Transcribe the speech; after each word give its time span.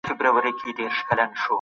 فساد 0.05 0.17
په 0.19 0.23
ټولنه 0.25 0.51
کي 0.57 0.67
بدې 0.75 0.85
پایلې 1.07 1.19
لري. 1.19 1.43